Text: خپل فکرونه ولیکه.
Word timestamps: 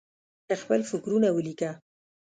خپل 0.61 0.79
فکرونه 0.89 1.27
ولیکه. 1.31 1.71